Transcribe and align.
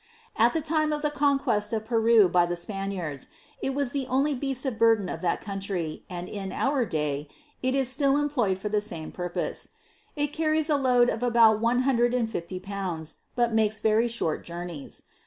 At 0.35 0.53
the 0.53 0.63
time 0.63 0.91
of 0.93 1.03
the 1.03 1.11
con 1.11 1.37
quest 1.37 1.71
of 1.73 1.85
Peru 1.85 2.27
by 2.27 2.47
the 2.47 2.55
Spaniards, 2.55 3.27
it 3.61 3.75
was 3.75 3.91
the 3.91 4.07
only 4.07 4.33
beast 4.33 4.65
of 4.65 4.79
burthen 4.79 5.07
of 5.09 5.21
that 5.21 5.41
country, 5.41 6.05
and 6.09 6.27
in 6.27 6.51
our 6.51 6.85
day, 6.87 7.27
it 7.61 7.75
is 7.75 7.87
still 7.87 8.17
employed 8.17 8.57
for 8.57 8.67
the 8.67 8.81
same 8.81 9.11
purpose; 9.11 9.69
it 10.15 10.33
carries 10.33 10.71
a 10.71 10.75
load 10.75 11.09
of 11.09 11.21
about 11.21 11.59
one 11.59 11.83
hundred 11.83 12.15
and 12.15 12.31
fifty 12.31 12.59
pounds, 12.59 13.17
but 13.35 13.53
makes 13.53 13.79
very 13.79 14.07
short 14.07 14.43
journeys. 14.43 15.03